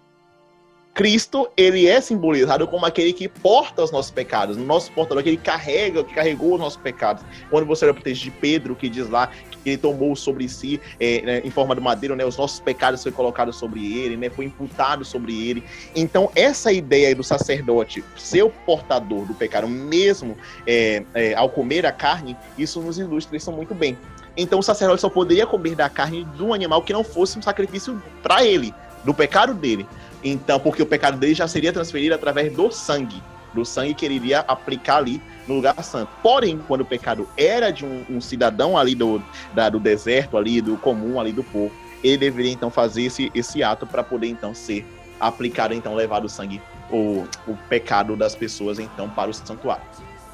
[0.93, 5.37] Cristo, ele é simbolizado como aquele que porta os nossos pecados, o nosso portador, aquele
[5.37, 7.23] que carrega, que carregou os nossos pecados.
[7.49, 10.49] Quando você olha para o texto de Pedro, que diz lá que ele tomou sobre
[10.49, 14.17] si, é, né, em forma de madeira, né, os nossos pecados foi colocado sobre ele,
[14.17, 15.63] né, foi imputado sobre ele.
[15.95, 20.35] Então, essa ideia do sacerdote ser o portador do pecado, mesmo
[20.67, 23.97] é, é, ao comer a carne, isso nos ilustra isso muito bem.
[24.35, 27.41] Então, o sacerdote só poderia comer da carne de um animal que não fosse um
[27.41, 28.73] sacrifício para ele,
[29.03, 29.85] do pecado dele.
[30.23, 33.21] Então, porque o pecado dele já seria transferido através do sangue,
[33.53, 36.09] do sangue que ele iria aplicar ali no lugar santo.
[36.21, 39.21] Porém, quando o pecado era de um, um cidadão ali do,
[39.53, 41.71] da, do deserto, ali do comum, ali do povo,
[42.03, 44.85] ele deveria então fazer esse, esse ato para poder então ser
[45.19, 49.83] aplicado, então levar o sangue, o, o pecado das pessoas então para o santuário.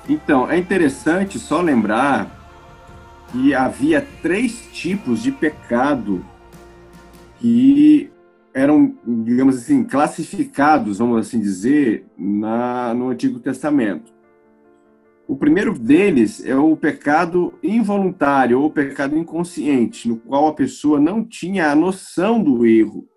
[0.08, 2.28] Então, é interessante só lembrar
[3.32, 6.26] que havia três tipos de pecado
[7.40, 8.10] que
[8.58, 14.12] eram, digamos assim, classificados, vamos assim dizer, na, no Antigo Testamento.
[15.28, 21.24] O primeiro deles é o pecado involuntário ou pecado inconsciente, no qual a pessoa não
[21.24, 23.08] tinha a noção do erro,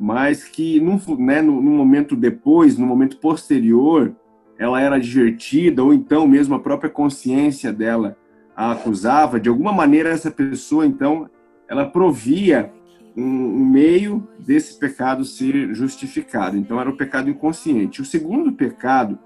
[0.00, 4.16] mas que no, né, no, momento depois, no momento posterior,
[4.58, 8.16] ela era divertida ou então mesmo a própria consciência dela
[8.56, 9.38] a acusava.
[9.38, 11.28] De alguma maneira, essa pessoa, então,
[11.68, 12.72] ela provia
[13.18, 16.56] um, meio desse pecado ser justificado.
[16.56, 18.00] Então, era o pecado inconsciente.
[18.00, 19.18] O segundo pecado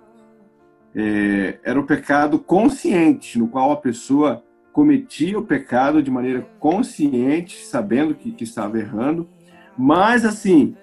[0.95, 7.65] é, era o pecado consciente, no qual a pessoa cometia o pecado de maneira consciente,
[7.67, 9.29] sabendo que, que estava errando,
[9.77, 10.75] mas, assim,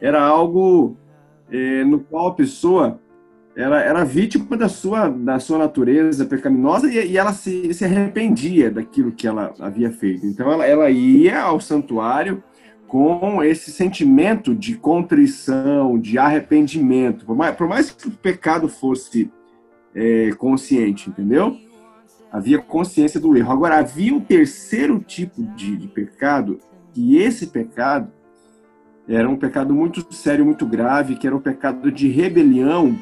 [0.00, 0.96] era algo
[1.50, 2.98] é, no qual a pessoa
[3.54, 8.70] era, era vítima da sua, da sua natureza pecaminosa e, e ela se, se arrependia
[8.70, 10.26] daquilo que ela havia feito.
[10.26, 12.42] Então, ela, ela ia ao santuário
[12.86, 19.30] com esse sentimento de contrição, de arrependimento, por mais, por mais que o pecado fosse
[19.94, 21.56] é, consciente, entendeu?
[22.30, 23.52] Havia consciência do erro.
[23.52, 26.58] Agora, havia um terceiro tipo de, de pecado,
[26.94, 28.10] e esse pecado
[29.08, 32.96] era um pecado muito sério, muito grave, que era o pecado de rebelião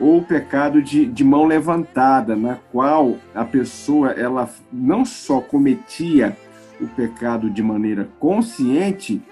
[0.00, 6.36] ou o pecado de, de mão levantada, na qual a pessoa ela não só cometia
[6.82, 9.22] o pecado de maneira consciente,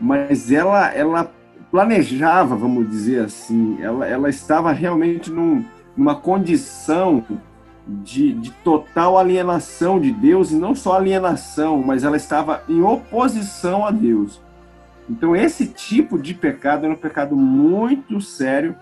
[0.00, 1.32] mas ela, ela
[1.70, 5.64] planejava, vamos dizer assim, ela, ela estava realmente num,
[5.96, 7.24] numa condição
[7.86, 13.86] de, de, total alienação de Deus, e não só alienação, mas ela estava em oposição
[13.86, 14.40] a Deus.
[15.08, 18.74] Então, esse tipo de pecado era um pecado muito sério,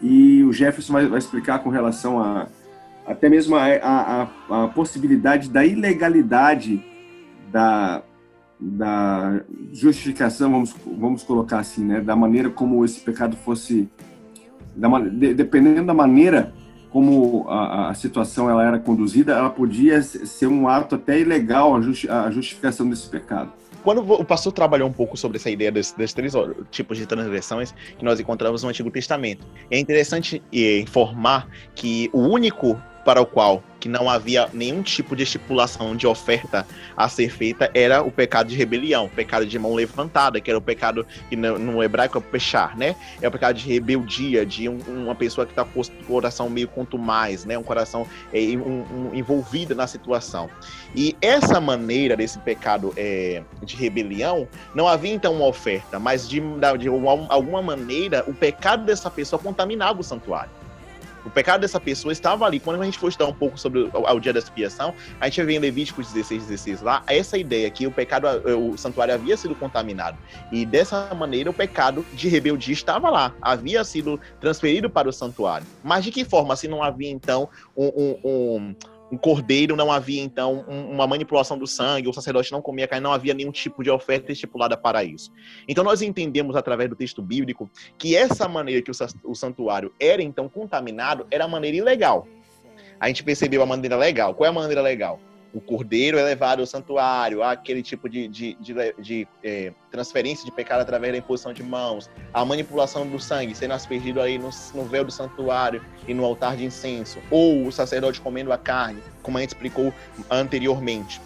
[0.00, 2.48] e o Jefferson vai, vai explicar com relação a
[3.06, 6.84] até mesmo a, a, a possibilidade da ilegalidade
[7.50, 8.02] da,
[8.58, 9.40] da
[9.72, 13.88] justificação, vamos, vamos colocar assim, né, da maneira como esse pecado fosse,
[14.74, 16.52] da, de, dependendo da maneira
[16.90, 21.80] como a, a, situação ela era conduzida, ela podia ser um ato até ilegal a,
[21.82, 23.52] justi a justificação desse pecado.
[23.84, 26.32] Quando o pastor trabalhou um pouco sobre essa ideia desses, desses três
[26.70, 32.18] tipos de transgressões que nós encontramos no Antigo Testamento, é interessante eh, informar que o
[32.18, 36.66] único para o qual que não havia nenhum tipo de estipulação de oferta
[36.96, 40.62] a ser feita era o pecado de rebelião, pecado de mão levantada, que era o
[40.62, 42.96] pecado que no, no hebraico é pechar, né?
[43.22, 46.66] É o pecado de rebeldia, de um, uma pessoa que está com o coração meio
[46.66, 47.56] quanto mais, né?
[47.56, 50.50] Um coração é, um, um, envolvido na situação.
[50.92, 56.42] E essa maneira desse pecado é, de rebelião, não havia então uma oferta, mas de,
[56.76, 60.65] de alguma maneira o pecado dessa pessoa contaminava o santuário.
[61.26, 62.60] O pecado dessa pessoa estava ali.
[62.60, 65.42] Quando a gente for estudar um pouco sobre o, o dia da expiação, a gente
[65.42, 69.54] vê em Levíticos 16, 16 lá, essa ideia que o pecado, o santuário havia sido
[69.56, 70.16] contaminado.
[70.52, 75.66] E dessa maneira o pecado de rebeldia estava lá, havia sido transferido para o santuário.
[75.82, 78.74] Mas de que forma, se não havia então um, um, um
[79.10, 83.04] um cordeiro, não havia então um, uma manipulação do sangue, o sacerdote não comia carne,
[83.04, 85.30] não havia nenhum tipo de oferta estipulada para isso.
[85.68, 90.22] Então nós entendemos através do texto bíblico que essa maneira que o, o santuário era
[90.22, 92.26] então contaminado era a maneira ilegal.
[92.98, 94.34] A gente percebeu a maneira legal.
[94.34, 95.20] Qual é a maneira legal?
[95.52, 100.44] O cordeiro é levado ao santuário, há aquele tipo de, de, de, de é, transferência
[100.44, 104.50] de pecado através da imposição de mãos, a manipulação do sangue sendo aspergido aí no,
[104.74, 109.02] no véu do santuário e no altar de incenso, ou o sacerdote comendo a carne,
[109.22, 109.92] como a gente explicou
[110.30, 111.20] anteriormente.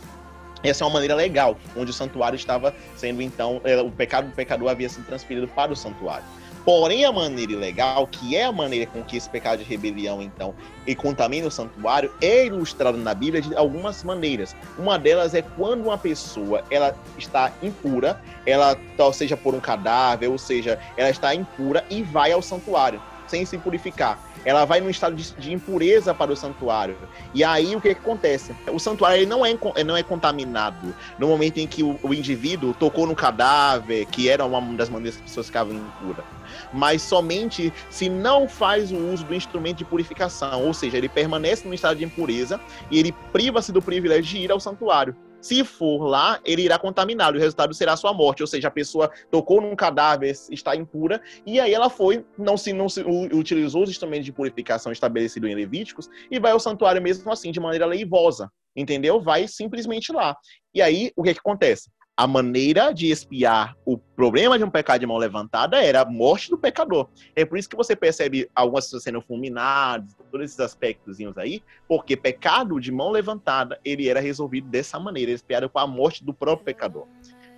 [0.62, 4.35] Essa é uma maneira legal, onde o santuário estava sendo então, é, o pecado do
[4.35, 6.24] pecador havia sido transferido para o santuário.
[6.64, 10.55] Porém, a maneira ilegal, que é a maneira com que esse pecado de rebelião, então,
[10.87, 14.55] e contamina o santuário, é ilustrado na Bíblia de algumas maneiras.
[14.79, 18.77] Uma delas é quando uma pessoa ela está impura, ela
[19.12, 23.56] seja por um cadáver, ou seja, ela está impura e vai ao santuário sem se
[23.56, 24.18] purificar.
[24.44, 26.96] Ela vai num estado de, de impureza para o santuário.
[27.32, 28.54] E aí o que, que acontece?
[28.72, 33.06] O santuário não, é, não é contaminado no momento em que o, o indivíduo tocou
[33.06, 36.24] no cadáver, que era uma das maneiras que as pessoas ficavam impuras
[36.72, 41.66] mas somente se não faz o uso do instrumento de purificação, ou seja, ele permanece
[41.66, 45.14] no estado de impureza e ele priva-se do privilégio de ir ao santuário.
[45.40, 48.42] Se for lá, ele irá contaminá-lo, o resultado será sua morte.
[48.42, 52.72] Ou seja, a pessoa tocou num cadáver, está impura, e aí ela foi, não se,
[52.72, 57.31] não se utilizou os instrumentos de purificação estabelecidos em Levíticos, e vai ao santuário mesmo
[57.31, 58.50] assim, de maneira leivosa.
[58.76, 59.20] Entendeu?
[59.20, 60.37] Vai simplesmente lá.
[60.72, 61.90] E aí, o que, que acontece?
[62.20, 66.50] A maneira de espiar o problema de um pecado de mão levantada era a morte
[66.50, 67.09] do pecador.
[67.35, 72.18] É por isso que você percebe algumas pessoas sendo fulminadas, todos esses aspectos aí, porque
[72.18, 76.66] pecado de mão levantada, ele era resolvido dessa maneira, espiado com a morte do próprio
[76.66, 77.06] pecador.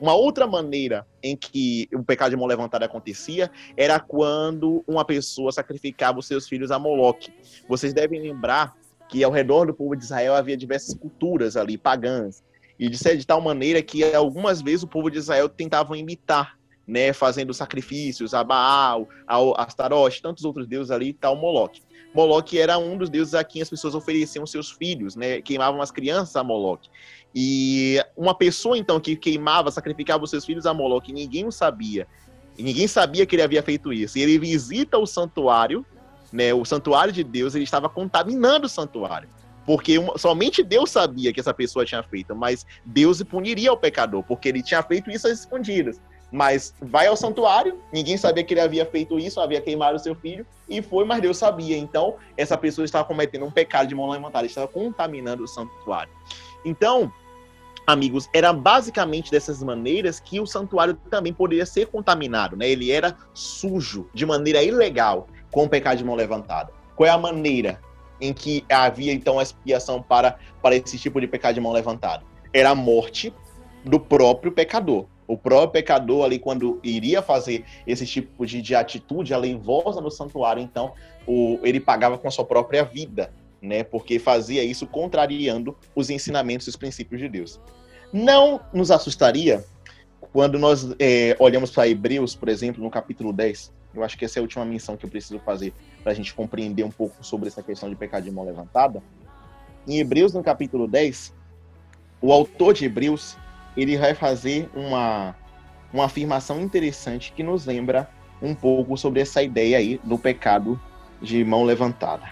[0.00, 5.50] Uma outra maneira em que o pecado de mão levantada acontecia era quando uma pessoa
[5.50, 7.32] sacrificava os seus filhos a Moloque.
[7.68, 8.76] Vocês devem lembrar
[9.08, 12.44] que ao redor do povo de Israel havia diversas culturas ali, pagãs,
[12.82, 17.12] e de de tal maneira que algumas vezes o povo de Israel tentava imitar, né,
[17.12, 21.80] fazendo sacrifícios a Baal, a Astaroth, tantos outros deuses ali, tal Moloque.
[22.12, 25.92] Moloque era um dos deuses a quem as pessoas ofereciam seus filhos, né, queimavam as
[25.92, 26.90] crianças a Moloque.
[27.32, 32.08] E uma pessoa então que queimava, sacrificava os seus filhos a Moloque, ninguém o sabia.
[32.58, 34.18] E ninguém sabia que ele havia feito isso.
[34.18, 35.86] E ele visita o santuário,
[36.32, 39.28] né, o santuário de Deus, ele estava contaminando o santuário.
[39.66, 44.22] Porque uma, somente Deus sabia que essa pessoa tinha feito, mas Deus puniria o pecador,
[44.22, 46.00] porque ele tinha feito isso às escondidas.
[46.32, 50.14] Mas vai ao santuário, ninguém sabia que ele havia feito isso, havia queimado o seu
[50.14, 51.76] filho, e foi, mas Deus sabia.
[51.76, 56.10] Então, essa pessoa estava cometendo um pecado de mão levantada, estava contaminando o santuário.
[56.64, 57.12] Então,
[57.86, 62.68] amigos, era basicamente dessas maneiras que o santuário também poderia ser contaminado, né?
[62.68, 66.72] Ele era sujo, de maneira ilegal, com o pecado de mão levantada.
[66.96, 67.78] Qual é a maneira?
[68.22, 72.22] Em que havia então a expiação para, para esse tipo de pecado de mão levantada?
[72.54, 73.34] Era a morte
[73.84, 75.06] do próprio pecador.
[75.26, 80.62] O próprio pecador ali, quando iria fazer esse tipo de, de atitude aleivosa no santuário,
[80.62, 80.92] então
[81.26, 83.82] o, ele pagava com a sua própria vida, né?
[83.82, 87.60] Porque fazia isso contrariando os ensinamentos e os princípios de Deus.
[88.12, 89.64] Não nos assustaria
[90.32, 94.38] Quando nós é, olhamos para Hebreus, por exemplo, no capítulo 10, eu acho que essa
[94.38, 95.72] é a última menção que eu preciso fazer
[96.02, 99.02] para a gente compreender um pouco sobre essa questão de pecado de mão levantada.
[99.86, 101.34] Em Hebreus, no capítulo 10,
[102.20, 103.36] o autor de Hebreus,
[103.76, 105.34] ele vai fazer uma,
[105.92, 108.08] uma afirmação interessante que nos lembra
[108.40, 110.80] um pouco sobre essa ideia aí do pecado
[111.20, 112.24] de mão levantada.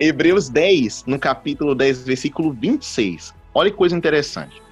[0.00, 3.34] Hebreus 10, no capítulo 10, versículo 26.
[3.54, 4.62] Olha que coisa interessante.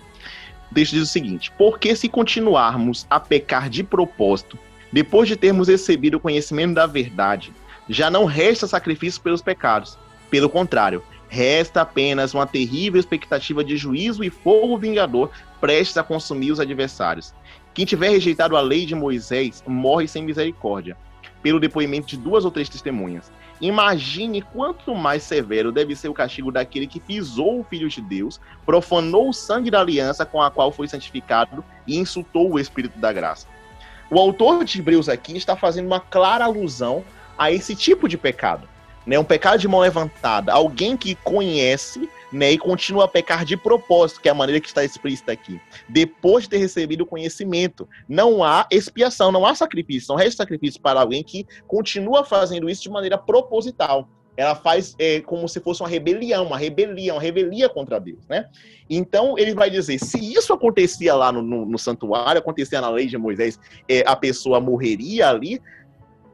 [0.70, 4.58] O texto diz o seguinte: Porque se continuarmos a pecar de propósito,
[4.92, 7.52] depois de termos recebido o conhecimento da verdade,
[7.88, 9.98] já não resta sacrifício pelos pecados.
[10.30, 15.30] Pelo contrário, resta apenas uma terrível expectativa de juízo e fogo vingador
[15.60, 17.34] prestes a consumir os adversários.
[17.74, 20.96] Quem tiver rejeitado a lei de Moisés morre sem misericórdia,
[21.42, 23.30] pelo depoimento de duas ou três testemunhas.
[23.60, 28.40] Imagine quanto mais severo deve ser o castigo daquele que pisou o Filho de Deus,
[28.66, 33.12] profanou o sangue da aliança com a qual foi santificado e insultou o Espírito da
[33.12, 33.46] graça.
[34.10, 37.04] O autor de Hebreus aqui está fazendo uma clara alusão
[37.36, 38.68] a esse tipo de pecado.
[39.04, 39.18] Né?
[39.18, 40.52] Um pecado de mão levantada.
[40.52, 44.68] Alguém que conhece né, e continua a pecar de propósito, que é a maneira que
[44.68, 45.60] está explícita aqui.
[45.88, 50.80] Depois de ter recebido o conhecimento, não há expiação, não há sacrifício, não resta sacrifício
[50.80, 55.82] para alguém que continua fazendo isso de maneira proposital ela faz é, como se fosse
[55.82, 58.46] uma rebelião, uma rebelião, uma rebelia contra Deus, né?
[58.88, 63.06] Então ele vai dizer, se isso acontecia lá no, no, no santuário, acontecia na lei
[63.06, 63.58] de Moisés,
[63.88, 65.60] é, a pessoa morreria ali,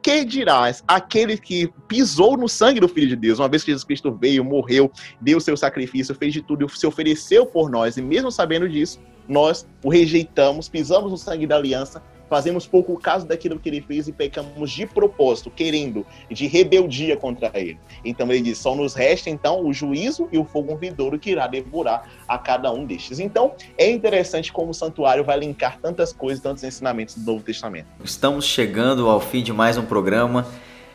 [0.02, 3.84] que dirás aquele que pisou no sangue do Filho de Deus, uma vez que Jesus
[3.84, 4.90] Cristo veio, morreu,
[5.20, 9.66] deu seu sacrifício, fez de tudo, se ofereceu por nós, e mesmo sabendo disso, nós
[9.84, 14.12] o rejeitamos, pisamos no sangue da aliança fazemos pouco caso daquilo que ele fez e
[14.12, 17.78] pecamos de propósito, querendo, de rebeldia contra ele.
[18.02, 21.46] Então ele diz: só nos resta então o juízo e o fogo vidouro que irá
[21.46, 23.20] devorar a cada um destes.
[23.20, 27.88] Então é interessante como o santuário vai linkar tantas coisas, tantos ensinamentos do Novo Testamento.
[28.02, 30.46] Estamos chegando ao fim de mais um programa.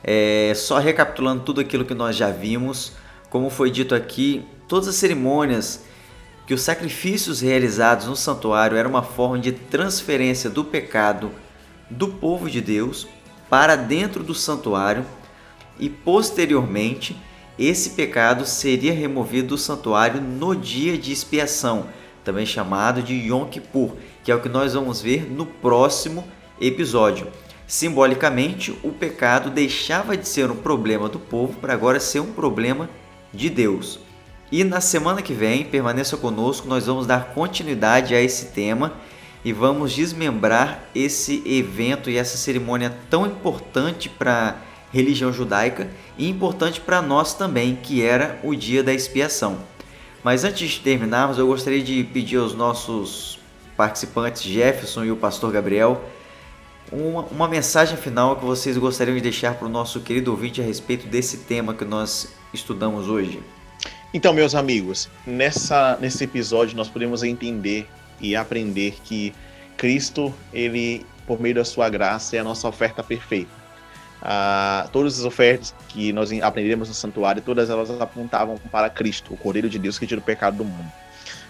[0.03, 2.93] É, só recapitulando tudo aquilo que nós já vimos,
[3.29, 5.85] como foi dito aqui, todas as cerimônias
[6.47, 11.29] que os sacrifícios realizados no santuário eram uma forma de transferência do pecado
[11.89, 13.05] do povo de Deus
[13.49, 15.05] para dentro do santuário
[15.77, 17.17] e posteriormente
[17.59, 21.87] esse pecado seria removido do santuário no dia de expiação,
[22.23, 23.91] também chamado de Yom Kippur,
[24.23, 26.23] que é o que nós vamos ver no próximo
[26.61, 27.27] episódio.
[27.67, 32.89] Simbolicamente, o pecado deixava de ser um problema do povo para agora ser um problema
[33.33, 34.06] de Deus.
[34.49, 38.93] E na semana que vem, permaneça conosco, nós vamos dar continuidade a esse tema
[39.43, 44.55] e vamos desmembrar esse evento e essa cerimônia tão importante para a
[44.91, 49.59] religião judaica e importante para nós também, que era o dia da expiação.
[50.23, 53.39] Mas antes de terminarmos, eu gostaria de pedir aos nossos
[53.75, 56.01] participantes, Jefferson e o pastor Gabriel,
[56.89, 60.63] uma, uma mensagem final que vocês gostariam de deixar para o nosso querido ouvinte a
[60.63, 63.41] respeito desse tema que nós estudamos hoje.
[64.13, 67.87] Então, meus amigos, nessa, nesse episódio nós podemos entender
[68.21, 69.33] e aprender que
[69.75, 73.51] Cristo, ele, por meio da sua graça, é a nossa oferta perfeita.
[74.21, 79.37] Ah, todas as ofertas que nós aprendemos no santuário, todas elas apontavam para Cristo, o
[79.37, 80.91] Cordeiro de Deus que tira o pecado do mundo.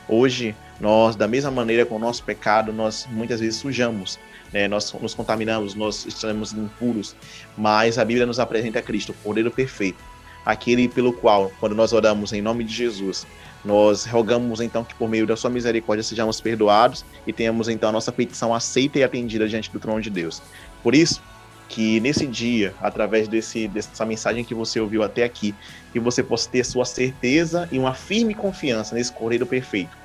[0.10, 4.18] Hoje, nós, da mesma maneira com o nosso pecado, nós muitas vezes sujamos,
[4.52, 4.68] né?
[4.68, 7.16] nós nos contaminamos, nós estamos impuros,
[7.58, 10.00] mas a Bíblia nos apresenta Cristo, o Cordeiro perfeito,
[10.48, 13.28] aquele pelo qual, quando nós oramos em nome de Jesus,
[13.66, 17.92] nós rogamos então que por meio da sua misericórdia sejamos perdoados e tenhamos então a
[17.92, 20.42] nossa petição aceita e atendida diante do trono de Deus.
[20.82, 21.22] Por isso,
[21.68, 25.54] que nesse dia, através desse, dessa mensagem que você ouviu até aqui,
[25.92, 29.98] que você possa ter sua certeza e uma firme confiança nesse Correio Perfeito,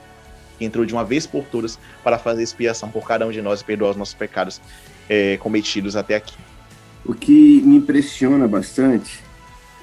[0.58, 3.60] que entrou de uma vez por todas para fazer expiação por cada um de nós
[3.60, 4.60] e perdoar os nossos pecados
[5.08, 6.34] é, cometidos até aqui.
[7.04, 9.22] O que me impressiona bastante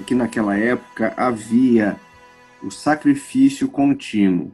[0.03, 1.99] que naquela época havia
[2.63, 4.51] o sacrifício contínuo.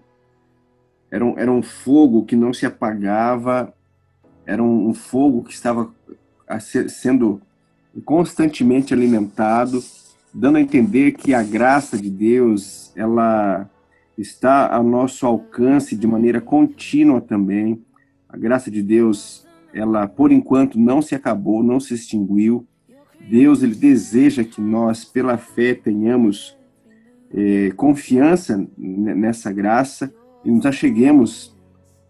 [1.10, 3.74] Era um, era um fogo que não se apagava,
[4.46, 5.94] era um, um fogo que estava
[6.60, 7.42] ser, sendo
[8.04, 9.84] constantemente alimentado,
[10.34, 13.70] dando a entender que a graça de Deus ela
[14.18, 17.82] está ao nosso alcance de maneira contínua também.
[18.28, 22.68] A graça de Deus, ela por enquanto não se acabou, não se extinguiu
[23.30, 26.58] Deus ele deseja que nós, pela fé, tenhamos
[27.34, 30.14] é, confiança nessa graça
[30.44, 31.56] e nos acheguemos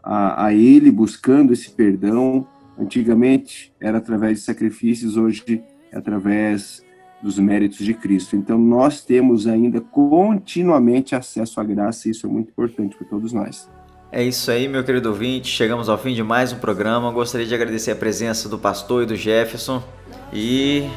[0.04, 2.48] a, a Ele buscando esse perdão.
[2.78, 6.84] Antigamente era através de sacrifícios, hoje é através
[7.24, 8.36] dos méritos de Cristo.
[8.36, 13.34] Então nós temos ainda continuamente acesso à graça e isso é muito importante para todos
[13.34, 13.70] nós.
[14.16, 15.50] É isso aí, meu querido ouvinte.
[15.50, 17.12] Chegamos ao fim de mais um programa.
[17.12, 19.84] Gostaria de agradecer a presença do pastor e do Jefferson.
[20.32, 20.90] E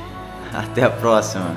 [0.55, 1.57] até a próxima.